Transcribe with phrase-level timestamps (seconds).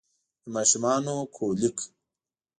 [0.41, 1.77] د ماشومانه کولیک